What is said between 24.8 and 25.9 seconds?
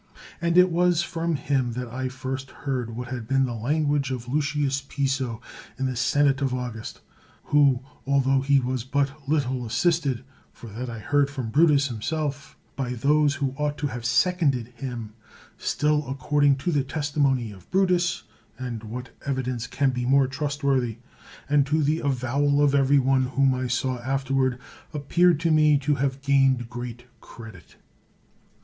appeared to me